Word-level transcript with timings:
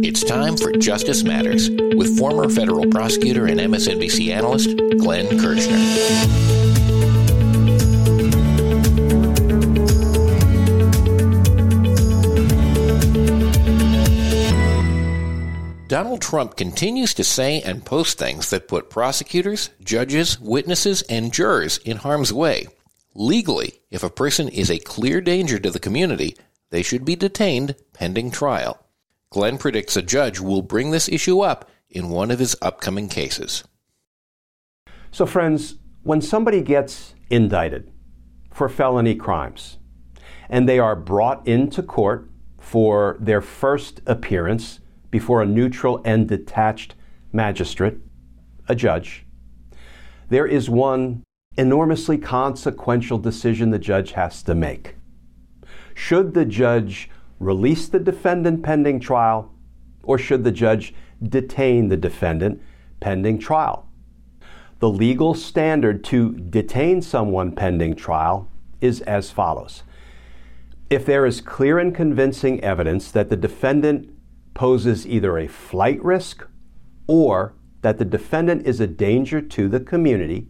It's 0.00 0.22
time 0.22 0.56
for 0.56 0.70
Justice 0.70 1.24
Matters 1.24 1.70
with 1.70 2.16
former 2.16 2.48
federal 2.48 2.86
prosecutor 2.88 3.46
and 3.46 3.58
MSNBC 3.58 4.32
analyst 4.32 4.76
Glenn 4.98 5.26
Kirschner. 5.40 5.76
Donald 15.88 16.22
Trump 16.22 16.56
continues 16.56 17.12
to 17.14 17.24
say 17.24 17.60
and 17.62 17.84
post 17.84 18.18
things 18.18 18.50
that 18.50 18.68
put 18.68 18.90
prosecutors, 18.90 19.70
judges, 19.82 20.38
witnesses, 20.38 21.02
and 21.02 21.32
jurors 21.32 21.78
in 21.78 21.96
harm's 21.96 22.32
way. 22.32 22.68
Legally, 23.14 23.80
if 23.90 24.04
a 24.04 24.10
person 24.10 24.48
is 24.48 24.70
a 24.70 24.78
clear 24.78 25.20
danger 25.20 25.58
to 25.58 25.72
the 25.72 25.80
community, 25.80 26.36
they 26.70 26.82
should 26.82 27.04
be 27.04 27.16
detained 27.16 27.74
pending 27.92 28.30
trial. 28.30 28.84
Glenn 29.30 29.58
predicts 29.58 29.96
a 29.96 30.02
judge 30.02 30.40
will 30.40 30.62
bring 30.62 30.90
this 30.90 31.08
issue 31.08 31.40
up 31.40 31.68
in 31.90 32.08
one 32.08 32.30
of 32.30 32.38
his 32.38 32.56
upcoming 32.62 33.08
cases. 33.08 33.64
So, 35.10 35.26
friends, 35.26 35.76
when 36.02 36.20
somebody 36.20 36.62
gets 36.62 37.14
indicted 37.28 37.90
for 38.52 38.68
felony 38.68 39.14
crimes 39.14 39.78
and 40.48 40.68
they 40.68 40.78
are 40.78 40.96
brought 40.96 41.46
into 41.46 41.82
court 41.82 42.30
for 42.58 43.16
their 43.20 43.40
first 43.40 44.00
appearance 44.06 44.80
before 45.10 45.42
a 45.42 45.46
neutral 45.46 46.00
and 46.04 46.28
detached 46.28 46.94
magistrate, 47.32 47.98
a 48.68 48.74
judge, 48.74 49.26
there 50.30 50.46
is 50.46 50.70
one 50.70 51.22
enormously 51.56 52.16
consequential 52.16 53.18
decision 53.18 53.70
the 53.70 53.78
judge 53.78 54.12
has 54.12 54.42
to 54.44 54.54
make. 54.54 54.94
Should 55.94 56.34
the 56.34 56.44
judge 56.44 57.10
release 57.38 57.88
the 57.88 57.98
defendant 57.98 58.62
pending 58.62 59.00
trial, 59.00 59.52
or 60.02 60.18
should 60.18 60.44
the 60.44 60.52
judge 60.52 60.94
detain 61.22 61.88
the 61.88 61.96
defendant 61.96 62.60
pending 63.00 63.38
trial? 63.38 63.88
The 64.80 64.88
legal 64.88 65.34
standard 65.34 66.04
to 66.04 66.32
detain 66.32 67.02
someone 67.02 67.52
pending 67.52 67.96
trial 67.96 68.48
is 68.80 69.00
as 69.02 69.30
follows. 69.30 69.82
If 70.88 71.04
there 71.04 71.26
is 71.26 71.40
clear 71.40 71.78
and 71.78 71.94
convincing 71.94 72.62
evidence 72.62 73.10
that 73.10 73.28
the 73.28 73.36
defendant 73.36 74.10
poses 74.54 75.06
either 75.06 75.36
a 75.36 75.46
flight 75.46 76.02
risk 76.02 76.46
or 77.06 77.54
that 77.82 77.98
the 77.98 78.04
defendant 78.04 78.66
is 78.66 78.80
a 78.80 78.86
danger 78.86 79.40
to 79.40 79.68
the 79.68 79.80
community, 79.80 80.48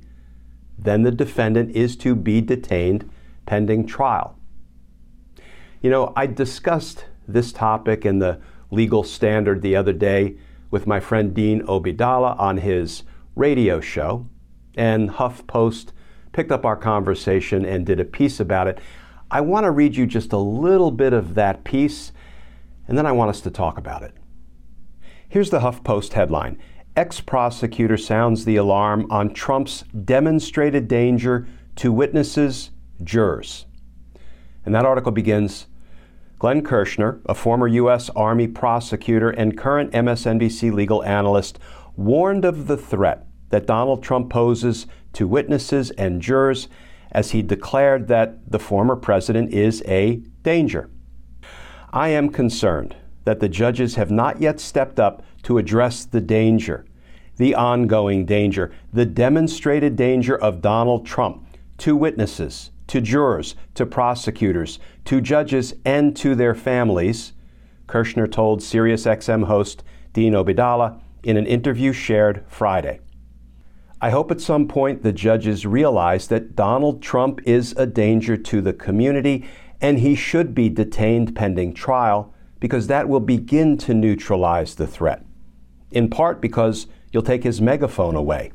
then 0.78 1.02
the 1.02 1.10
defendant 1.10 1.74
is 1.74 1.96
to 1.96 2.14
be 2.14 2.40
detained 2.40 3.10
pending 3.46 3.86
trial. 3.86 4.37
You 5.80 5.90
know, 5.90 6.12
I 6.16 6.26
discussed 6.26 7.04
this 7.28 7.52
topic 7.52 8.04
in 8.04 8.18
the 8.18 8.40
legal 8.72 9.04
standard 9.04 9.62
the 9.62 9.76
other 9.76 9.92
day 9.92 10.36
with 10.72 10.88
my 10.88 10.98
friend 10.98 11.32
Dean 11.32 11.62
Obeidallah 11.62 12.36
on 12.36 12.58
his 12.58 13.04
radio 13.36 13.80
show, 13.80 14.26
and 14.76 15.10
HuffPost 15.10 15.92
picked 16.32 16.50
up 16.50 16.64
our 16.64 16.76
conversation 16.76 17.64
and 17.64 17.86
did 17.86 18.00
a 18.00 18.04
piece 18.04 18.40
about 18.40 18.66
it. 18.66 18.80
I 19.30 19.40
want 19.40 19.64
to 19.64 19.70
read 19.70 19.94
you 19.94 20.04
just 20.04 20.32
a 20.32 20.38
little 20.38 20.90
bit 20.90 21.12
of 21.12 21.36
that 21.36 21.62
piece, 21.62 22.10
and 22.88 22.98
then 22.98 23.06
I 23.06 23.12
want 23.12 23.30
us 23.30 23.40
to 23.42 23.50
talk 23.50 23.78
about 23.78 24.02
it. 24.02 24.14
Here's 25.28 25.50
the 25.50 25.60
HuffPost 25.60 26.14
headline 26.14 26.58
Ex 26.96 27.20
prosecutor 27.20 27.96
sounds 27.96 28.44
the 28.44 28.56
alarm 28.56 29.06
on 29.10 29.32
Trump's 29.32 29.84
demonstrated 30.04 30.88
danger 30.88 31.46
to 31.76 31.92
witnesses, 31.92 32.72
jurors. 33.04 33.66
And 34.64 34.74
that 34.74 34.84
article 34.84 35.12
begins 35.12 35.66
Glenn 36.38 36.62
Kirschner, 36.62 37.20
a 37.26 37.34
former 37.34 37.66
U.S. 37.66 38.10
Army 38.10 38.46
prosecutor 38.46 39.30
and 39.30 39.58
current 39.58 39.92
MSNBC 39.92 40.72
legal 40.72 41.02
analyst, 41.04 41.58
warned 41.96 42.44
of 42.44 42.68
the 42.68 42.76
threat 42.76 43.26
that 43.50 43.66
Donald 43.66 44.02
Trump 44.02 44.30
poses 44.30 44.86
to 45.14 45.26
witnesses 45.26 45.90
and 45.92 46.22
jurors 46.22 46.68
as 47.10 47.32
he 47.32 47.42
declared 47.42 48.08
that 48.08 48.50
the 48.50 48.58
former 48.58 48.94
president 48.94 49.52
is 49.52 49.82
a 49.86 50.16
danger. 50.42 50.90
I 51.92 52.08
am 52.10 52.28
concerned 52.28 52.94
that 53.24 53.40
the 53.40 53.48
judges 53.48 53.96
have 53.96 54.10
not 54.10 54.40
yet 54.40 54.60
stepped 54.60 55.00
up 55.00 55.22
to 55.42 55.58
address 55.58 56.04
the 56.04 56.20
danger, 56.20 56.84
the 57.36 57.54
ongoing 57.54 58.26
danger, 58.26 58.70
the 58.92 59.06
demonstrated 59.06 59.96
danger 59.96 60.36
of 60.36 60.60
Donald 60.60 61.06
Trump 61.06 61.46
to 61.78 61.96
witnesses, 61.96 62.70
to 62.88 63.00
jurors, 63.00 63.54
to 63.74 63.86
prosecutors, 63.86 64.78
to 65.04 65.20
judges, 65.20 65.74
and 65.84 66.16
to 66.16 66.34
their 66.34 66.54
families, 66.54 67.32
Kirschner 67.86 68.26
told 68.26 68.60
SiriusXM 68.60 69.44
host 69.44 69.82
Dean 70.12 70.34
Obeidallah 70.34 71.00
in 71.22 71.36
an 71.36 71.46
interview 71.46 71.92
shared 71.92 72.44
Friday. 72.48 73.00
I 74.00 74.10
hope 74.10 74.30
at 74.30 74.40
some 74.40 74.68
point 74.68 75.02
the 75.02 75.12
judges 75.12 75.66
realize 75.66 76.28
that 76.28 76.54
Donald 76.54 77.02
Trump 77.02 77.40
is 77.44 77.72
a 77.76 77.86
danger 77.86 78.36
to 78.36 78.60
the 78.60 78.72
community 78.72 79.44
and 79.80 79.98
he 79.98 80.14
should 80.14 80.54
be 80.54 80.68
detained 80.68 81.34
pending 81.34 81.74
trial 81.74 82.32
because 82.60 82.86
that 82.86 83.08
will 83.08 83.20
begin 83.20 83.76
to 83.78 83.94
neutralize 83.94 84.74
the 84.74 84.86
threat. 84.86 85.24
In 85.90 86.10
part 86.10 86.40
because 86.40 86.86
you'll 87.12 87.22
take 87.22 87.42
his 87.42 87.60
megaphone 87.60 88.14
away. 88.14 88.52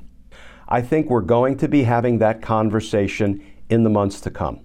I 0.67 0.81
think 0.81 1.09
we're 1.09 1.21
going 1.21 1.57
to 1.57 1.67
be 1.67 1.83
having 1.83 2.19
that 2.19 2.41
conversation 2.41 3.43
in 3.69 3.83
the 3.83 3.89
months 3.89 4.21
to 4.21 4.29
come. 4.29 4.61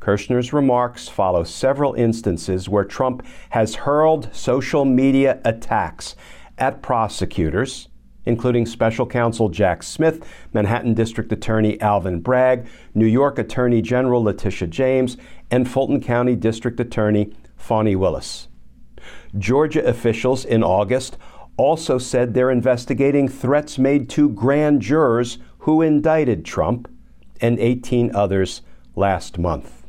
Kirschner's 0.00 0.52
remarks 0.52 1.08
follow 1.08 1.42
several 1.42 1.94
instances 1.94 2.68
where 2.68 2.84
Trump 2.84 3.24
has 3.50 3.74
hurled 3.74 4.32
social 4.34 4.84
media 4.84 5.40
attacks 5.44 6.14
at 6.58 6.82
prosecutors, 6.82 7.88
including 8.24 8.66
special 8.66 9.06
counsel 9.06 9.48
Jack 9.48 9.82
Smith, 9.82 10.24
Manhattan 10.52 10.94
District 10.94 11.32
Attorney 11.32 11.80
Alvin 11.80 12.20
Bragg, 12.20 12.66
New 12.94 13.06
York 13.06 13.38
Attorney 13.38 13.82
General 13.82 14.22
Letitia 14.22 14.68
James, 14.68 15.16
and 15.50 15.68
Fulton 15.68 16.00
County 16.00 16.36
District 16.36 16.78
Attorney 16.78 17.32
Fani 17.56 17.96
Willis. 17.96 18.48
Georgia 19.38 19.84
officials 19.84 20.44
in 20.44 20.62
August 20.62 21.16
also 21.56 21.98
said 21.98 22.34
they're 22.34 22.50
investigating 22.50 23.28
threats 23.28 23.78
made 23.78 24.08
to 24.10 24.28
grand 24.28 24.82
jurors 24.82 25.38
who 25.58 25.82
indicted 25.82 26.44
Trump 26.44 26.88
and 27.40 27.58
18 27.58 28.14
others 28.14 28.62
last 28.94 29.38
month. 29.38 29.86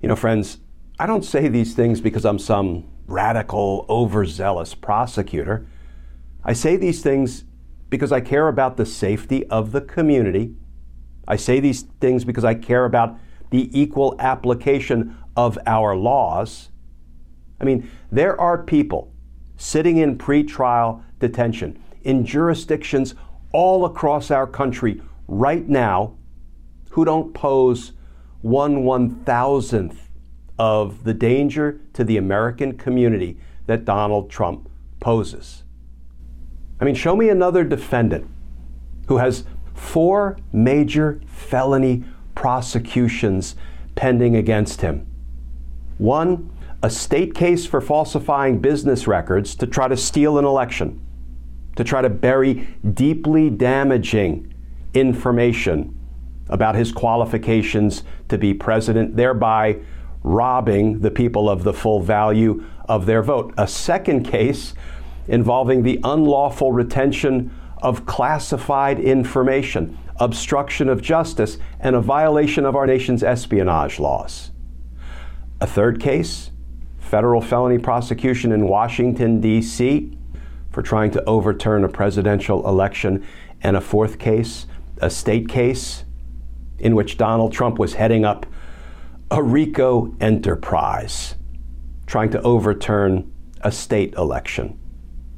You 0.00 0.08
know, 0.08 0.16
friends, 0.16 0.58
I 0.98 1.06
don't 1.06 1.24
say 1.24 1.48
these 1.48 1.74
things 1.74 2.00
because 2.00 2.24
I'm 2.24 2.38
some 2.38 2.84
radical, 3.06 3.86
overzealous 3.88 4.74
prosecutor. 4.74 5.66
I 6.44 6.52
say 6.52 6.76
these 6.76 7.02
things 7.02 7.44
because 7.90 8.12
I 8.12 8.20
care 8.20 8.48
about 8.48 8.76
the 8.76 8.86
safety 8.86 9.46
of 9.46 9.72
the 9.72 9.80
community. 9.80 10.54
I 11.26 11.36
say 11.36 11.60
these 11.60 11.82
things 12.00 12.24
because 12.24 12.44
I 12.44 12.54
care 12.54 12.84
about 12.84 13.18
the 13.50 13.70
equal 13.78 14.16
application 14.18 15.16
of 15.36 15.58
our 15.66 15.96
laws. 15.96 16.70
I 17.60 17.64
mean, 17.64 17.88
there 18.10 18.38
are 18.40 18.62
people 18.62 19.12
sitting 19.56 19.96
in 19.96 20.18
pretrial 20.18 21.02
detention 21.18 21.78
in 22.02 22.26
jurisdictions 22.26 23.14
all 23.52 23.84
across 23.84 24.30
our 24.30 24.46
country 24.46 25.00
right 25.26 25.66
now 25.68 26.16
who 26.94 27.04
don't 27.04 27.34
pose 27.34 27.92
one 28.40 28.84
one 28.84 29.10
thousandth 29.24 30.10
of 30.60 31.02
the 31.02 31.12
danger 31.12 31.80
to 31.92 32.04
the 32.04 32.16
American 32.16 32.78
community 32.78 33.36
that 33.66 33.84
Donald 33.84 34.30
Trump 34.30 34.68
poses. 35.00 35.64
I 36.78 36.84
mean, 36.84 36.94
show 36.94 37.16
me 37.16 37.30
another 37.30 37.64
defendant 37.64 38.30
who 39.08 39.16
has 39.16 39.42
four 39.74 40.38
major 40.52 41.20
felony 41.26 42.04
prosecutions 42.36 43.56
pending 43.96 44.36
against 44.36 44.80
him. 44.80 45.04
One, 45.98 46.48
a 46.80 46.90
state 46.90 47.34
case 47.34 47.66
for 47.66 47.80
falsifying 47.80 48.60
business 48.60 49.08
records 49.08 49.56
to 49.56 49.66
try 49.66 49.88
to 49.88 49.96
steal 49.96 50.38
an 50.38 50.44
election, 50.44 51.04
to 51.74 51.82
try 51.82 52.02
to 52.02 52.08
bury 52.08 52.68
deeply 52.92 53.50
damaging 53.50 54.54
information 54.94 55.98
about 56.48 56.74
his 56.74 56.92
qualifications 56.92 58.02
to 58.28 58.38
be 58.38 58.54
president, 58.54 59.16
thereby 59.16 59.78
robbing 60.22 61.00
the 61.00 61.10
people 61.10 61.48
of 61.48 61.64
the 61.64 61.72
full 61.72 62.00
value 62.00 62.64
of 62.88 63.06
their 63.06 63.22
vote. 63.22 63.54
A 63.56 63.66
second 63.66 64.24
case 64.24 64.74
involving 65.28 65.82
the 65.82 66.00
unlawful 66.04 66.72
retention 66.72 67.50
of 67.78 68.06
classified 68.06 68.98
information, 68.98 69.98
obstruction 70.16 70.88
of 70.88 71.02
justice, 71.02 71.58
and 71.80 71.94
a 71.94 72.00
violation 72.00 72.64
of 72.64 72.76
our 72.76 72.86
nation's 72.86 73.22
espionage 73.22 73.98
laws. 73.98 74.50
A 75.60 75.66
third 75.66 76.00
case, 76.00 76.50
federal 76.98 77.40
felony 77.40 77.78
prosecution 77.78 78.52
in 78.52 78.66
Washington, 78.66 79.40
D.C., 79.40 80.18
for 80.70 80.82
trying 80.82 81.10
to 81.12 81.24
overturn 81.24 81.84
a 81.84 81.88
presidential 81.88 82.66
election, 82.66 83.24
and 83.62 83.76
a 83.76 83.80
fourth 83.80 84.18
case, 84.18 84.66
a 84.98 85.08
state 85.08 85.48
case, 85.48 86.03
in 86.78 86.94
which 86.94 87.16
Donald 87.16 87.52
Trump 87.52 87.78
was 87.78 87.94
heading 87.94 88.24
up 88.24 88.46
a 89.30 89.42
RICO 89.42 90.14
enterprise, 90.20 91.34
trying 92.06 92.30
to 92.30 92.42
overturn 92.42 93.32
a 93.62 93.72
state 93.72 94.14
election, 94.14 94.78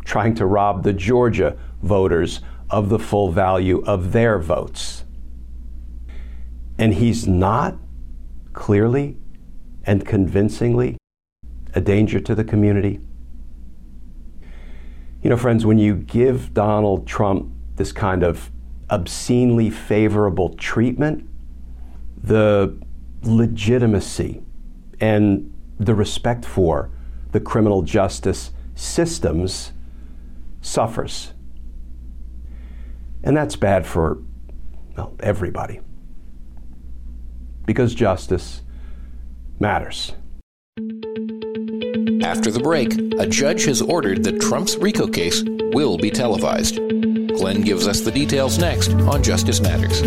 trying 0.04 0.34
to 0.34 0.46
rob 0.46 0.82
the 0.82 0.92
Georgia 0.92 1.56
voters 1.82 2.40
of 2.68 2.88
the 2.88 2.98
full 2.98 3.30
value 3.30 3.82
of 3.84 4.12
their 4.12 4.38
votes. 4.38 5.04
And 6.78 6.94
he's 6.94 7.26
not 7.26 7.76
clearly 8.52 9.16
and 9.84 10.04
convincingly 10.04 10.96
a 11.74 11.80
danger 11.80 12.18
to 12.20 12.34
the 12.34 12.44
community. 12.44 13.00
You 15.22 15.30
know, 15.30 15.36
friends, 15.36 15.64
when 15.64 15.78
you 15.78 15.94
give 15.94 16.52
Donald 16.54 17.06
Trump 17.06 17.52
this 17.76 17.92
kind 17.92 18.22
of 18.22 18.50
obscenely 18.90 19.70
favorable 19.70 20.50
treatment, 20.50 21.28
the 22.22 22.76
legitimacy 23.22 24.42
and 25.00 25.52
the 25.78 25.94
respect 25.94 26.44
for 26.44 26.90
the 27.32 27.40
criminal 27.40 27.82
justice 27.82 28.52
systems 28.74 29.72
suffers. 30.60 31.32
And 33.22 33.36
that's 33.36 33.56
bad 33.56 33.86
for 33.86 34.18
well, 34.96 35.14
everybody. 35.20 35.80
Because 37.66 37.94
justice 37.94 38.62
matters. 39.58 40.12
After 42.22 42.50
the 42.50 42.60
break, 42.62 42.92
a 43.18 43.26
judge 43.26 43.64
has 43.64 43.82
ordered 43.82 44.24
that 44.24 44.40
Trump's 44.40 44.76
RICO 44.76 45.08
case 45.08 45.42
will 45.72 45.98
be 45.98 46.10
televised. 46.10 46.78
Glenn 47.36 47.60
gives 47.60 47.86
us 47.86 48.00
the 48.00 48.10
details 48.10 48.58
next 48.58 48.94
on 48.94 49.22
Justice 49.22 49.60
Matters. 49.60 50.00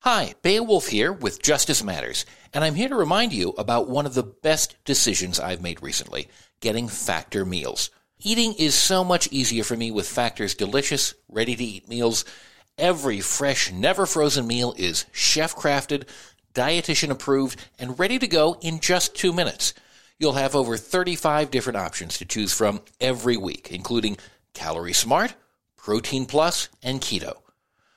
Hi, 0.00 0.34
Beowulf 0.42 0.88
here 0.88 1.12
with 1.12 1.40
Justice 1.40 1.84
Matters, 1.84 2.26
and 2.52 2.64
I'm 2.64 2.74
here 2.74 2.88
to 2.88 2.96
remind 2.96 3.32
you 3.32 3.50
about 3.50 3.88
one 3.88 4.06
of 4.06 4.14
the 4.14 4.24
best 4.24 4.76
decisions 4.84 5.38
I've 5.38 5.62
made 5.62 5.82
recently 5.82 6.28
getting 6.60 6.88
Factor 6.88 7.44
meals. 7.44 7.90
Eating 8.18 8.54
is 8.54 8.74
so 8.74 9.04
much 9.04 9.28
easier 9.30 9.62
for 9.62 9.76
me 9.76 9.92
with 9.92 10.08
Factor's 10.08 10.56
delicious, 10.56 11.14
ready 11.28 11.54
to 11.54 11.64
eat 11.64 11.88
meals. 11.88 12.24
Every 12.76 13.20
fresh, 13.20 13.70
never 13.70 14.04
frozen 14.04 14.48
meal 14.48 14.74
is 14.76 15.06
chef 15.12 15.54
crafted, 15.54 16.08
dietitian 16.54 17.10
approved, 17.10 17.64
and 17.78 17.98
ready 17.98 18.18
to 18.18 18.26
go 18.26 18.58
in 18.60 18.80
just 18.80 19.14
two 19.14 19.32
minutes. 19.32 19.74
You'll 20.20 20.34
have 20.34 20.54
over 20.54 20.76
35 20.76 21.50
different 21.50 21.78
options 21.78 22.18
to 22.18 22.26
choose 22.26 22.52
from 22.52 22.82
every 23.00 23.38
week, 23.38 23.72
including 23.72 24.18
Calorie 24.52 24.92
Smart, 24.92 25.34
Protein 25.78 26.26
Plus, 26.26 26.68
and 26.82 27.00
Keto. 27.00 27.38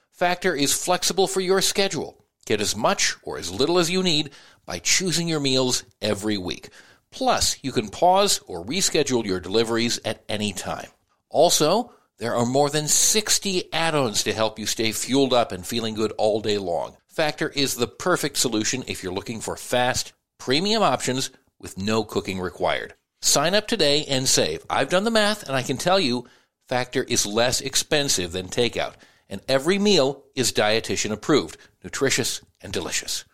Factor 0.10 0.56
is 0.56 0.74
flexible 0.74 1.28
for 1.28 1.42
your 1.42 1.60
schedule. 1.60 2.24
Get 2.46 2.62
as 2.62 2.78
much 2.78 3.18
or 3.24 3.38
as 3.38 3.52
little 3.52 3.78
as 3.78 3.92
you 3.92 4.02
need 4.02 4.30
by 4.66 4.80
choosing 4.80 5.28
your 5.28 5.42
meals 5.42 5.84
every 6.02 6.38
week. 6.38 6.70
Plus, 7.12 7.58
you 7.62 7.74
can 7.74 7.90
pause 7.90 8.40
or 8.48 8.66
reschedule 8.66 9.26
your 9.26 9.42
deliveries 9.42 10.00
at 10.06 10.24
any 10.30 10.54
time. 10.54 10.88
Also, 11.30 11.92
there 12.20 12.36
are 12.36 12.46
more 12.46 12.70
than 12.70 12.88
60 12.88 13.74
add-ons 13.74 14.24
to 14.24 14.32
help 14.32 14.58
you 14.58 14.66
stay 14.66 14.94
fueled 14.94 15.34
up 15.34 15.52
and 15.52 15.68
feeling 15.68 15.94
good 15.94 16.14
all 16.18 16.40
day 16.40 16.58
long. 16.58 16.96
Factor 17.10 17.50
is 17.50 17.76
the 17.76 17.88
perfect 17.88 18.38
solution 18.38 18.86
if 18.88 19.04
you're 19.04 19.12
looking 19.12 19.42
for 19.42 19.58
fast, 19.58 20.14
premium 20.38 20.82
options 20.82 21.30
with 21.64 21.80
no 21.80 22.04
cooking 22.04 22.40
required. 22.40 22.94
Sign 23.24 23.56
up 23.56 23.68
today 23.68 24.06
and 24.06 24.28
save. 24.28 24.64
I've 24.70 24.90
done 24.90 25.06
the 25.06 25.10
math 25.10 25.42
and 25.42 25.56
I 25.56 25.64
can 25.64 25.78
tell 25.78 26.00
you 26.00 26.28
Factor 26.68 27.04
is 27.04 27.26
less 27.26 27.60
expensive 27.60 28.32
than 28.32 28.48
takeout 28.48 28.94
and 29.30 29.42
every 29.48 29.80
meal 29.80 30.24
is 30.36 30.54
dietitian 30.54 31.12
approved, 31.12 31.58
nutritious, 31.84 32.42
and 32.62 32.72
delicious. 32.72 33.26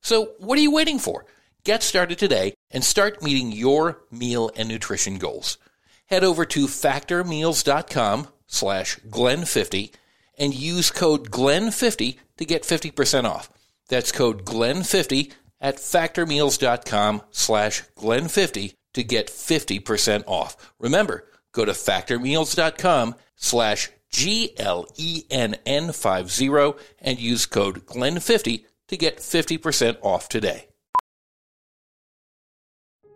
So, 0.00 0.32
what 0.38 0.58
are 0.58 0.62
you 0.62 0.70
waiting 0.70 0.98
for? 0.98 1.26
Get 1.64 1.82
started 1.82 2.18
today 2.18 2.54
and 2.70 2.84
start 2.84 3.22
meeting 3.22 3.50
your 3.52 4.00
meal 4.10 4.50
and 4.56 4.68
nutrition 4.68 5.18
goals. 5.18 5.58
Head 6.06 6.24
over 6.24 6.44
to 6.46 6.66
factormeals.com 6.66 8.28
slash 8.46 8.98
glenn50 9.08 9.92
and 10.38 10.54
use 10.54 10.90
code 10.90 11.30
glen50 11.30 12.18
to 12.36 12.44
get 12.44 12.62
50% 12.62 13.24
off. 13.24 13.50
That's 13.88 14.12
code 14.12 14.44
glenn50 14.44 15.32
at 15.60 15.76
factormeals.com 15.76 17.22
slash 17.30 17.84
glenn50 17.96 18.74
to 18.94 19.04
get 19.04 19.28
50% 19.28 20.24
off. 20.26 20.72
Remember, 20.78 21.26
go 21.52 21.64
to 21.64 21.72
factormeals.com 21.72 23.14
slash 23.36 23.90
G-L-E-N-N-50 24.10 26.80
and 27.00 27.18
use 27.18 27.46
code 27.46 27.86
GLEN50 27.86 28.64
to 28.88 28.96
get 28.96 29.18
50% 29.18 29.98
off 30.02 30.28
today. 30.28 30.66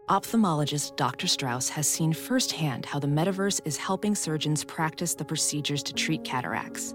Ophthalmologist 0.09 0.97
Dr. 0.97 1.27
Strauss 1.27 1.69
has 1.71 1.89
seen 1.89 2.13
firsthand 2.13 2.85
how 2.85 2.99
the 2.99 3.07
metaverse 3.07 3.61
is 3.65 3.79
helping 3.79 4.15
surgeons 4.15 4.65
practice 4.65 5.15
the 5.15 5.25
procedures 5.25 5.83
to 5.85 5.95
treat 5.95 6.25
cataracts. 6.25 6.95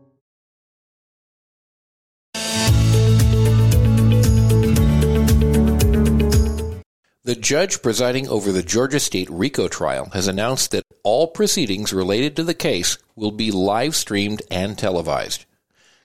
The 7.31 7.37
judge 7.37 7.81
presiding 7.81 8.27
over 8.27 8.51
the 8.51 8.61
Georgia 8.61 8.99
State 8.99 9.29
RICO 9.29 9.69
trial 9.69 10.09
has 10.11 10.27
announced 10.27 10.71
that 10.71 10.83
all 11.01 11.27
proceedings 11.27 11.93
related 11.93 12.35
to 12.35 12.43
the 12.43 12.53
case 12.53 12.97
will 13.15 13.31
be 13.31 13.51
live 13.51 13.95
streamed 13.95 14.41
and 14.51 14.77
televised. 14.77 15.45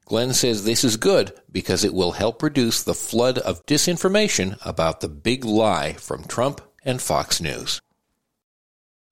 Glenn 0.04 0.33
says 0.33 0.62
this 0.62 0.85
is 0.85 0.97
good 0.97 1.33
because 1.50 1.83
it 1.83 1.92
will 1.92 2.12
help 2.12 2.45
reduce 2.45 2.80
the 2.80 2.95
flood 2.95 3.38
of 3.38 3.66
disinformation 3.66 4.56
about 4.64 5.00
the 5.00 5.09
big 5.09 5.45
lie 5.45 5.95
from 5.95 6.23
Trump 6.23 6.61
and 6.85 7.02
Fox 7.02 7.40
News. 7.40 7.80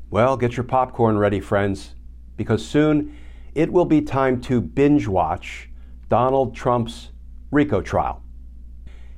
Well, 0.08 0.36
get 0.36 0.56
your 0.56 0.62
popcorn 0.62 1.18
ready, 1.18 1.40
friends, 1.40 1.96
because 2.36 2.64
soon 2.64 3.16
it 3.56 3.72
will 3.72 3.86
be 3.86 4.00
time 4.00 4.40
to 4.42 4.60
binge 4.60 5.08
watch 5.08 5.68
Donald 6.08 6.54
Trump's 6.54 7.10
RICO 7.50 7.80
trial. 7.80 8.22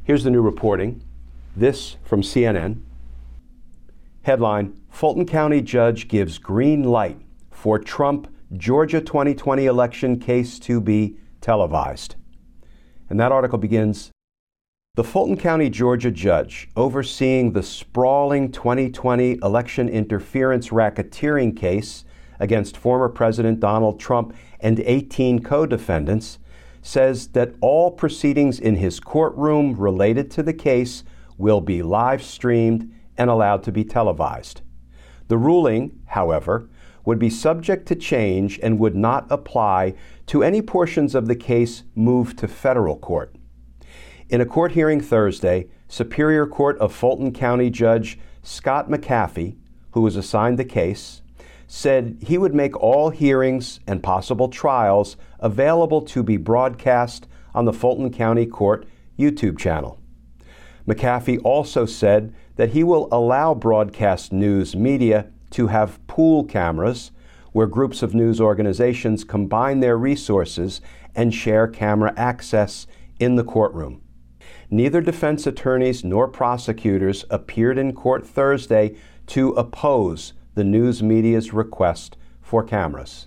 Here's 0.05 0.25
the 0.25 0.31
new 0.31 0.41
reporting. 0.41 1.06
This 1.59 1.97
from 2.05 2.21
CNN. 2.21 2.83
Headline 4.25 4.79
Fulton 4.91 5.25
County 5.25 5.63
judge 5.63 6.07
gives 6.07 6.37
green 6.37 6.85
light 6.85 7.19
for 7.51 7.79
Trump 7.79 8.29
Georgia 8.53 9.01
2020 9.01 9.65
election 9.65 10.21
case 10.21 10.59
to 10.59 10.83
be 10.83 11.17
televised. 11.41 12.17
And 13.09 13.19
that 13.19 13.33
article 13.33 13.57
begins 13.57 14.11
The 14.97 15.05
Fulton 15.05 15.39
County, 15.39 15.71
Georgia 15.71 16.11
judge 16.11 16.69
overseeing 16.77 17.55
the 17.55 17.63
sprawling 17.63 18.53
2020 18.53 19.39
election 19.43 19.89
interference 19.89 20.69
racketeering 20.69 21.57
case 21.57 22.05
against 22.39 22.77
former 22.77 23.09
President 23.09 23.61
Donald 23.61 23.99
Trump 23.99 24.37
and 24.61 24.79
18 24.81 25.43
co 25.43 25.65
defendants 25.65 26.39
says 26.83 27.29
that 27.29 27.55
all 27.63 27.91
proceedings 27.91 28.61
in 28.61 28.77
his 28.77 29.01
courtroom 29.01 29.75
related 29.75 30.31
to 30.33 30.43
the 30.43 30.53
case 30.53 31.03
will 31.39 31.61
be 31.61 31.83
live 31.83 32.23
streamed 32.23 32.93
and 33.17 33.31
allowed 33.31 33.63
to 33.65 33.73
be 33.73 33.85
televised. 33.85 34.63
The 35.29 35.39
ruling, 35.39 36.01
however, 36.07 36.69
would 37.05 37.19
be 37.19 37.31
subject 37.31 37.87
to 37.87 37.95
change 37.95 38.59
and 38.63 38.79
would 38.79 38.97
not 38.97 39.27
apply 39.31 39.95
to 40.27 40.43
any 40.43 40.61
portions 40.61 41.15
of 41.15 41.29
the 41.29 41.37
case 41.37 41.85
moved 41.95 42.39
to 42.39 42.49
federal 42.49 42.99
court. 42.99 43.35
In 44.29 44.41
a 44.41 44.47
court 44.47 44.73
hearing 44.73 45.01
Thursday, 45.01 45.69
Superior 45.89 46.47
Court 46.47 46.77
of 46.79 46.93
Fulton 46.93 47.33
County 47.33 47.71
Judge 47.71 48.19
Scott 48.43 48.89
McAfee, 48.89 49.57
who 49.93 50.01
was 50.01 50.17
assigned 50.17 50.59
the 50.59 50.65
case, 50.65 51.23
said 51.69 52.19
he 52.21 52.39
would 52.39 52.55
make 52.55 52.77
all 52.77 53.11
hearings 53.11 53.81
and 53.87 54.03
possible 54.03 54.49
trials 54.49 55.17
available 55.41 56.03
to 56.03 56.23
be 56.23 56.37
broadcast 56.37 57.27
on 57.55 57.65
the 57.65 57.73
Fulton 57.73 58.13
County 58.13 58.47
Court 58.47 58.87
YouTube 59.19 59.59
channel. 59.59 60.01
McAfee 60.87 61.41
also 61.43 61.85
said 61.87 62.33
that 62.57 62.71
he 62.71 62.85
will 62.85 63.09
allow 63.11 63.55
broadcast 63.55 64.33
news 64.33 64.77
media 64.77 65.27
to 65.51 65.69
have 65.69 66.05
pool 66.07 66.45
cameras 66.45 67.11
where 67.53 67.67
groups 67.67 68.03
of 68.03 68.15
news 68.15 68.41
organizations 68.41 69.25
combine 69.25 69.81
their 69.81 69.97
resources 69.97 70.81
and 71.15 71.35
share 71.35 71.67
camera 71.67 72.13
access 72.17 72.87
in 73.19 73.37
the 73.37 73.45
courtroom. 73.45 74.03
Neither 74.71 75.01
defense 75.01 75.47
attorneys 75.47 76.05
nor 76.05 76.29
prosecutors 76.29 77.25
appeared 77.31 77.79
in 77.79 77.95
court 77.95 78.27
Thursday 78.27 78.97
to 79.29 79.51
oppose 79.51 80.35
the 80.55 80.65
news 80.65 81.03
media's 81.03 81.53
request 81.53 82.17
for 82.43 82.63
cameras. 82.63 83.27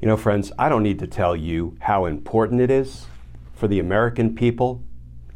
You 0.00 0.08
know, 0.08 0.16
friends, 0.16 0.52
I 0.58 0.68
don't 0.68 0.82
need 0.82 0.98
to 1.00 1.06
tell 1.06 1.34
you 1.34 1.76
how 1.80 2.06
important 2.06 2.60
it 2.60 2.70
is 2.70 3.06
for 3.54 3.66
the 3.66 3.80
American 3.80 4.34
people, 4.34 4.82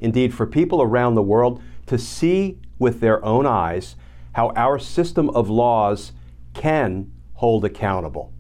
indeed 0.01 0.35
for 0.35 0.47
people 0.47 0.83
around 0.83 1.15
the 1.15 1.23
world, 1.23 1.63
to 1.87 1.99
see 1.99 2.59
with 2.79 3.01
their 3.01 3.25
own 3.25 3.47
eyes 3.47 3.97
how 4.33 4.51
our 4.51 4.79
system 4.79 5.29
of 5.31 5.51
laws 5.51 6.13
can 6.55 7.11
hold 7.35 7.65
accountable 7.65 8.33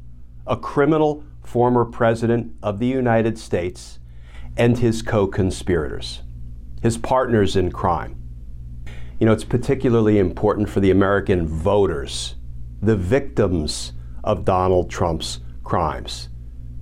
a 0.46 0.56
criminal 0.56 1.22
former 1.42 1.84
president 1.84 2.52
of 2.62 2.78
the 2.78 2.86
United 2.86 3.38
States 3.38 3.98
and 4.56 4.78
his 4.78 5.00
co 5.00 5.26
conspirators, 5.26 6.22
his 6.82 6.98
partners 6.98 7.56
in 7.56 7.70
crime. 7.70 8.20
You 9.18 9.26
know, 9.26 9.32
it's 9.32 9.44
particularly 9.44 10.18
important 10.18 10.68
for 10.68 10.80
the 10.80 10.90
American 10.90 11.46
voters, 11.46 12.34
the 12.82 12.96
victims 12.96 13.92
of 14.24 14.44
Donald 14.44 14.90
Trump's 14.90 15.40
crimes, 15.62 16.28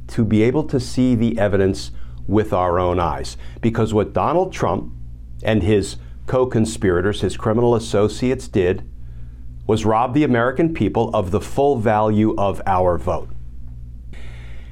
to 0.08 0.24
be 0.24 0.42
able 0.42 0.64
to 0.64 0.80
see 0.80 1.14
the 1.14 1.38
evidence 1.38 1.90
with 2.28 2.52
our 2.52 2.78
own 2.78 3.00
eyes. 3.00 3.36
Because 3.60 3.92
what 3.92 4.12
Donald 4.12 4.52
Trump 4.52 4.92
and 5.42 5.64
his 5.64 5.96
co 6.26 6.46
conspirators, 6.46 7.22
his 7.22 7.36
criminal 7.36 7.74
associates, 7.74 8.46
did 8.46 8.88
was 9.66 9.84
rob 9.84 10.14
the 10.14 10.24
American 10.24 10.72
people 10.72 11.10
of 11.14 11.30
the 11.30 11.40
full 11.40 11.76
value 11.76 12.34
of 12.36 12.62
our 12.66 12.96
vote. 12.96 13.28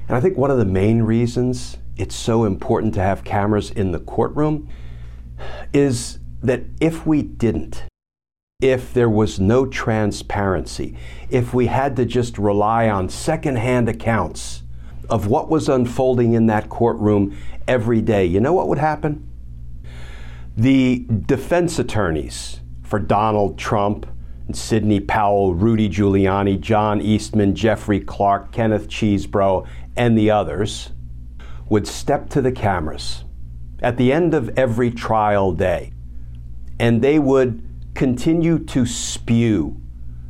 And 0.07 0.15
I 0.15 0.21
think 0.21 0.37
one 0.37 0.51
of 0.51 0.57
the 0.57 0.65
main 0.65 1.01
reasons 1.01 1.77
it's 1.97 2.15
so 2.15 2.45
important 2.45 2.93
to 2.93 3.01
have 3.01 3.23
cameras 3.23 3.71
in 3.71 3.91
the 3.91 3.99
courtroom 3.99 4.69
is 5.73 6.19
that 6.41 6.63
if 6.79 7.05
we 7.05 7.21
didn't, 7.23 7.83
if 8.61 8.93
there 8.93 9.09
was 9.09 9.39
no 9.39 9.65
transparency, 9.65 10.95
if 11.29 11.53
we 11.53 11.67
had 11.67 11.95
to 11.95 12.05
just 12.05 12.37
rely 12.37 12.87
on 12.87 13.09
secondhand 13.09 13.89
accounts 13.89 14.63
of 15.09 15.27
what 15.27 15.49
was 15.49 15.69
unfolding 15.69 16.33
in 16.33 16.47
that 16.47 16.69
courtroom 16.69 17.37
every 17.67 18.01
day, 18.01 18.25
you 18.25 18.39
know 18.39 18.53
what 18.53 18.67
would 18.67 18.77
happen? 18.77 19.27
The 20.55 21.05
defense 21.25 21.79
attorneys 21.79 22.61
for 22.83 22.99
Donald 22.99 23.57
Trump, 23.57 24.05
Sidney 24.53 24.99
Powell, 24.99 25.53
Rudy 25.53 25.89
Giuliani, 25.89 26.59
John 26.59 27.01
Eastman, 27.01 27.53
Jeffrey 27.53 27.99
Clark, 27.99 28.51
Kenneth 28.51 28.87
Chesebro, 28.87 29.67
and 29.95 30.17
the 30.17 30.31
others 30.31 30.91
would 31.69 31.87
step 31.87 32.29
to 32.29 32.41
the 32.41 32.51
cameras 32.51 33.25
at 33.81 33.97
the 33.97 34.11
end 34.11 34.33
of 34.33 34.49
every 34.57 34.89
trial 34.89 35.51
day 35.51 35.91
and 36.79 37.01
they 37.01 37.19
would 37.19 37.63
continue 37.93 38.59
to 38.59 38.85
spew 38.85 39.81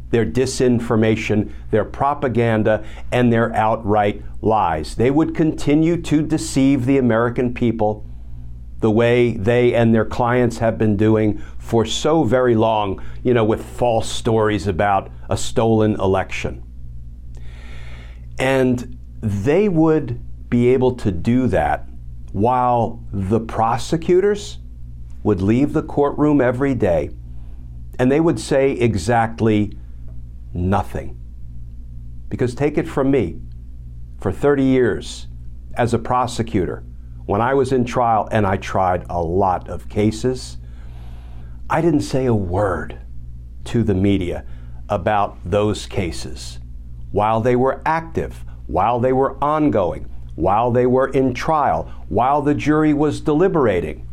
their 0.10 0.26
disinformation, 0.26 1.52
their 1.72 1.86
propaganda, 1.86 2.86
and 3.12 3.32
their 3.32 3.54
outright 3.54 4.24
lies. 4.42 4.96
They 4.96 5.12
would 5.12 5.36
continue 5.36 6.02
to 6.04 6.22
deceive 6.22 6.86
the 6.86 6.98
American 6.98 7.54
people 7.54 8.06
the 8.80 8.92
way 8.92 9.32
they 9.32 9.74
and 9.74 9.94
their 9.94 10.06
clients 10.06 10.60
have 10.60 10.78
been 10.78 10.96
doing 10.96 11.40
for 11.58 11.84
so 11.84 12.24
very 12.24 12.56
long, 12.56 13.02
you 13.24 13.34
know, 13.34 13.44
with 13.44 13.66
false 13.66 14.10
stories 14.10 14.68
about 14.68 15.10
a 15.30 15.38
stolen 15.38 16.00
election. 16.00 16.64
And 18.38 18.98
they 19.20 19.68
would 19.68 20.22
be 20.50 20.68
able 20.70 20.96
to 20.96 21.12
do 21.12 21.48
that 21.48 21.88
while 22.32 23.04
the 23.12 23.40
prosecutors 23.40 24.60
would 25.24 25.42
leave 25.42 25.74
the 25.74 25.82
courtroom 25.82 26.40
every 26.40 26.76
day 26.76 27.10
and 28.00 28.12
they 28.12 28.20
would 28.20 28.40
say 28.40 28.74
exactly 28.74 29.78
nothing. 30.58 31.20
Because 32.30 32.56
take 32.56 32.78
it 32.78 32.88
from 32.88 33.12
me, 33.12 33.40
for 34.20 34.32
30 34.32 34.64
years 34.64 35.28
as 35.76 35.94
a 35.94 36.00
prosecutor, 36.00 36.84
when 37.26 37.40
I 37.40 37.54
was 37.54 37.72
in 37.72 37.86
trial 37.86 38.28
and 38.32 38.46
I 38.46 38.58
tried 38.58 39.06
a 39.10 39.22
lot 39.22 39.70
of 39.70 39.88
cases, 39.88 40.58
I 41.70 41.82
didn't 41.82 42.02
say 42.02 42.26
a 42.26 42.34
word 42.34 43.00
to 43.66 43.84
the 43.84 43.94
media 43.94 44.46
about 44.90 45.38
those 45.46 45.86
cases 45.86 46.60
while 47.12 47.42
they 47.42 47.56
were 47.56 47.82
active, 47.86 48.44
while 48.68 49.00
they 49.00 49.14
were 49.14 49.42
ongoing, 49.44 50.10
while 50.36 50.72
they 50.72 50.86
were 50.86 51.08
in 51.10 51.34
trial, 51.34 51.92
while 52.10 52.42
the 52.42 52.56
jury 52.56 52.94
was 52.94 53.22
deliberating. 53.22 54.08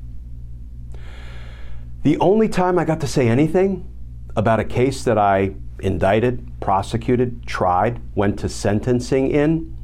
The 2.03 2.19
only 2.19 2.49
time 2.49 2.79
I 2.79 2.85
got 2.85 3.01
to 3.01 3.07
say 3.07 3.29
anything 3.29 3.89
about 4.37 4.61
a 4.61 4.65
case 4.65 5.05
that 5.05 5.17
I 5.17 5.55
indicted, 5.81 6.47
prosecuted, 6.61 7.47
tried, 7.47 8.01
went 8.15 8.39
to 8.41 8.49
sentencing 8.49 9.31
in 9.31 9.77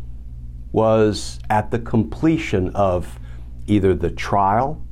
was 0.73 1.41
at 1.51 1.71
the 1.71 1.79
completion 1.79 2.71
of 2.71 3.19
either 3.67 3.95
the 3.95 4.11
trial 4.11 4.83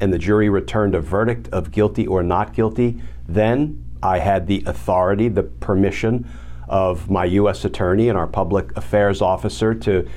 and 0.00 0.12
the 0.12 0.18
jury 0.18 0.48
returned 0.48 0.94
a 0.94 1.00
verdict 1.00 1.48
of 1.50 1.70
guilty 1.70 2.06
or 2.06 2.22
not 2.22 2.52
guilty. 2.52 3.00
Then 3.28 3.84
I 4.02 4.18
had 4.18 4.46
the 4.48 4.64
authority, 4.66 5.28
the 5.28 5.44
permission 5.44 6.28
of 6.68 7.08
my 7.08 7.24
U.S. 7.26 7.64
attorney 7.64 8.08
and 8.08 8.18
our 8.18 8.26
public 8.26 8.76
affairs 8.76 9.22
officer 9.22 9.74
to 9.74 10.08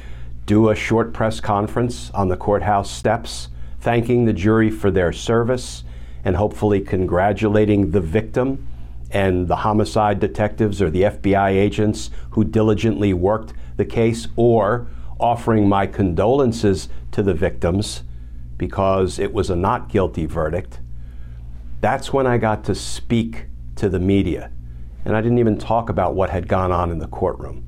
do 0.46 0.70
a 0.70 0.76
short 0.76 1.14
press 1.14 1.40
conference 1.40 2.10
on 2.12 2.30
the 2.30 2.38
courthouse 2.38 2.90
steps, 2.90 3.50
thanking 3.80 4.26
the 4.26 4.34
jury 4.34 4.72
for 4.72 4.90
their 4.90 5.12
service 5.12 5.84
and 6.24 6.36
hopefully 6.36 6.82
congratulating 6.82 7.92
the 7.92 8.02
victim 8.02 8.68
and 9.12 9.48
the 9.48 9.58
homicide 9.58 10.20
detectives 10.20 10.82
or 10.82 10.90
the 10.90 11.04
FBI 11.04 11.52
agents 11.52 12.10
who 12.32 12.44
diligently 12.44 13.14
worked 13.14 13.54
the 13.78 13.86
case, 13.86 14.28
or 14.36 14.88
offering 15.20 15.68
my 15.68 15.86
condolences 15.86 16.90
to 17.12 17.22
the 17.22 17.34
victims 17.34 18.04
because 18.58 19.20
it 19.20 19.34
was 19.34 19.50
a 19.50 19.56
not 19.56 19.90
guilty 19.90 20.26
verdict. 20.26 20.80
That's 21.82 22.14
when 22.14 22.26
I 22.26 22.38
got 22.38 22.64
to 22.66 22.76
speak 22.76 23.48
to 23.76 23.90
the 23.90 24.00
media. 24.00 24.52
And 25.04 25.16
I 25.16 25.22
didn't 25.22 25.40
even 25.40 25.58
talk 25.58 25.90
about 25.90 26.16
what 26.16 26.30
had 26.30 26.48
gone 26.48 26.72
on 26.72 26.90
in 26.90 27.00
the 27.00 27.08
courtroom 27.08 27.66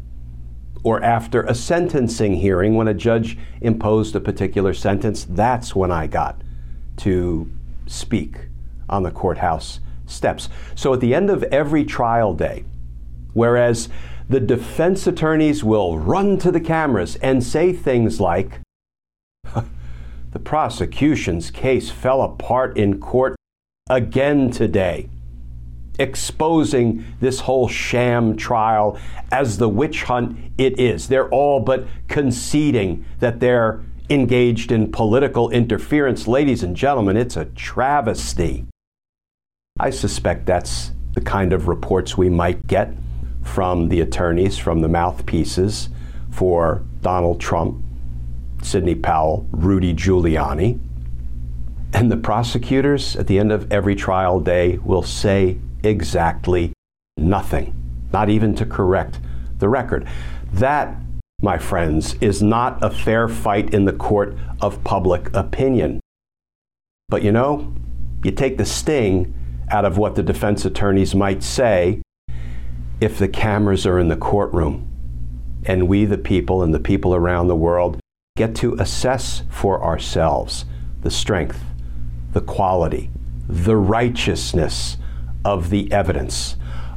or 0.87 1.03
after 1.03 1.41
a 1.43 1.53
sentencing 1.53 2.35
hearing 2.35 2.75
when 2.75 2.87
a 2.87 2.93
judge 2.93 3.37
imposed 3.59 4.15
a 4.15 4.21
particular 4.21 4.73
sentence, 4.73 5.25
that's 5.25 5.75
when 5.75 5.91
I 5.91 6.07
got 6.07 6.41
to 6.97 7.51
speak 7.87 8.47
on 8.87 9.03
the 9.03 9.11
courthouse 9.11 9.81
steps. 10.07 10.49
So 10.75 10.93
at 10.93 10.99
the 10.99 11.13
end 11.13 11.29
of 11.29 11.43
every 11.43 11.85
trial 11.85 12.33
day, 12.33 12.65
whereas 13.33 13.89
the 14.29 14.39
defense 14.39 15.07
attorneys 15.07 15.63
will 15.63 15.99
run 15.99 16.37
to 16.39 16.51
the 16.51 16.59
cameras 16.59 17.15
and 17.17 17.43
say 17.43 17.71
things 17.71 18.19
like, 18.19 18.59
the 20.31 20.39
prosecution's 20.39 21.51
case 21.51 21.91
fell 21.91 22.21
apart 22.21 22.77
in 22.77 22.99
court 22.99 23.35
again 23.89 24.49
today 24.51 25.09
exposing 25.99 27.05
this 27.19 27.41
whole 27.41 27.67
sham 27.67 28.35
trial 28.35 28.99
as 29.31 29.57
the 29.57 29.69
witch 29.69 30.03
hunt 30.03 30.37
it 30.57 30.79
is. 30.79 31.07
They're 31.07 31.29
all 31.29 31.59
but 31.59 31.87
conceding 32.07 33.05
that 33.19 33.39
they're 33.39 33.81
engaged 34.09 34.71
in 34.71 34.91
political 34.91 35.49
interference. 35.49 36.27
Ladies 36.27 36.63
and 36.63 36.75
gentlemen, 36.75 37.17
it's 37.17 37.35
a 37.35 37.45
travesty. 37.45 38.65
I 39.79 39.91
suspect 39.91 40.47
that's 40.47 40.91
the 41.13 41.21
kind 41.21 41.53
of 41.53 41.67
reports 41.67 42.17
we 42.17 42.29
might 42.29 42.65
get 42.65 42.93
from 43.43 43.89
the 43.89 44.01
attorneys, 44.01 44.57
from 44.57 44.81
the 44.81 44.87
mouthpieces 44.87 45.89
for 46.31 46.83
Donald 47.01 47.39
Trump, 47.39 47.83
Sidney 48.63 48.95
Powell, 48.95 49.47
Rudy 49.51 49.93
Giuliani. 49.93 50.79
And 51.93 52.11
the 52.11 52.17
prosecutors 52.17 53.15
at 53.15 53.27
the 53.27 53.39
end 53.39 53.51
of 53.51 53.71
every 53.71 53.95
trial 53.95 54.39
day 54.39 54.77
will 54.77 55.03
say 55.03 55.57
exactly 55.83 56.73
nothing, 57.15 57.75
not 58.11 58.29
even 58.29 58.55
to 58.55 58.65
correct 58.65 59.19
the 59.59 59.69
record. 59.69 60.07
That, 60.53 60.95
my 61.41 61.57
friends, 61.57 62.15
is 62.15 62.41
not 62.41 62.83
a 62.83 62.89
fair 62.89 63.27
fight 63.27 63.73
in 63.73 63.85
the 63.85 63.93
court 63.93 64.35
of 64.59 64.83
public 64.83 65.33
opinion. 65.35 65.99
But 67.09 67.23
you 67.23 67.31
know, 67.31 67.73
you 68.23 68.31
take 68.31 68.57
the 68.57 68.65
sting 68.65 69.33
out 69.69 69.85
of 69.85 69.97
what 69.97 70.15
the 70.15 70.23
defense 70.23 70.65
attorneys 70.65 71.13
might 71.13 71.43
say, 71.43 72.01
if 72.99 73.17
the 73.17 73.27
cameras 73.27 73.85
are 73.85 73.99
in 73.99 74.07
the 74.07 74.17
courtroom 74.17 74.89
and 75.65 75.87
we, 75.87 76.05
the 76.05 76.17
people, 76.17 76.63
and 76.63 76.73
the 76.73 76.79
people 76.79 77.13
around 77.13 77.47
the 77.47 77.55
world 77.55 77.99
get 78.37 78.55
to 78.55 78.75
assess 78.75 79.43
for 79.49 79.83
ourselves 79.83 80.65
the 81.01 81.11
strength, 81.11 81.63
the 82.33 82.41
quality, 82.41 83.09
the 83.47 83.75
righteousness 83.75 84.97
of 85.43 85.69
the 85.69 85.91
evidence, 85.91 86.55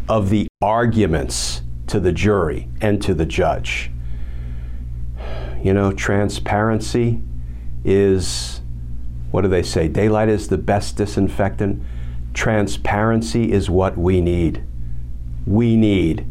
of 0.09 0.31
the 0.31 0.47
arguments 0.63 1.63
to 1.87 2.01
the 2.01 2.13
jury 2.13 2.69
and 2.81 3.03
to 3.03 3.15
the 3.15 3.27
judge. 3.27 3.91
You 5.63 5.75
know, 5.75 5.93
transparency 5.93 7.21
is, 7.85 8.61
what 9.31 9.43
do 9.43 9.49
they 9.49 9.63
say? 9.63 9.89
Daylight 9.89 10.29
is 10.29 10.49
the 10.49 10.59
best 10.59 10.97
disinfectant. 10.97 11.83
Transparency 12.35 13.53
is 13.53 13.69
what 13.69 13.99
we 13.99 14.21
need. 14.21 14.63
We 15.47 15.77
need 15.77 16.31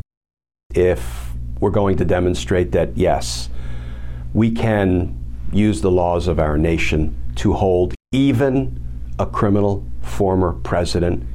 if 0.74 1.32
we're 1.60 1.72
going 1.72 1.98
to 1.98 2.06
demonstrate 2.06 2.72
that, 2.72 2.96
yes, 2.96 3.50
we 4.34 4.52
can 4.52 5.16
use 5.52 5.82
the 5.82 5.92
laws 5.92 6.28
of 6.28 6.40
our 6.40 6.58
nation 6.58 7.16
to 7.36 7.54
hold 7.54 7.96
even 8.12 8.80
a 9.18 9.26
criminal 9.26 9.86
former 10.02 10.54
president 10.54 11.26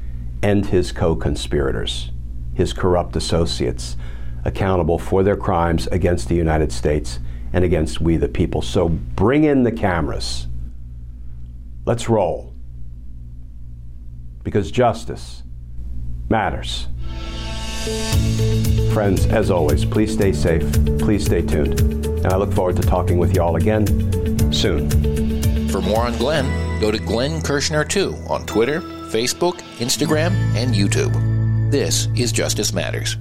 and 0.43 0.67
his 0.67 0.93
co 0.93 1.17
conspirators, 1.17 2.11
his 2.55 2.73
corrupt 2.73 3.17
associates, 3.17 3.97
accountable 4.45 4.99
for 4.99 5.23
their 5.23 5.37
crimes 5.37 5.87
against 5.89 6.29
the 6.29 6.35
United 6.35 6.73
States 6.73 7.19
and 7.53 7.65
against 7.65 8.01
we 8.01 8.17
the 8.17 8.29
people. 8.29 8.63
So 8.63 8.89
bring 8.89 9.45
in 9.45 9.63
the 9.63 9.73
cameras. 9.73 10.47
Let's 11.87 12.09
roll. 12.09 12.54
Because 14.45 14.71
justice 14.71 15.43
matters. 16.29 16.87
Friends, 18.93 19.27
as 19.27 19.51
always, 19.51 19.85
please 19.85 20.13
stay 20.13 20.33
safe, 20.33 20.63
please 21.01 21.25
stay 21.25 21.43
tuned, 21.43 21.81
and 21.81 22.27
I 22.29 22.37
look 22.37 22.53
forward 22.53 22.77
to 22.77 22.83
talking 22.83 23.19
with 23.19 23.35
you 23.35 23.43
all 23.43 23.57
again 23.57 23.87
soon. 24.53 24.89
For 25.69 25.81
more 25.81 26.05
on 26.07 26.17
Glenn, 26.17 26.81
go 26.81 26.93
to 26.93 26.99
Glenn 26.99 27.41
Kirschner2 27.41 28.31
on 28.31 28.47
Twitter, 28.47 28.81
Facebook, 28.81 29.55
Instagram, 29.79 30.33
and 30.55 30.75
YouTube. 30.75 31.13
This 31.71 32.07
is 32.15 32.31
Justice 32.31 32.73
Matters. 32.73 33.17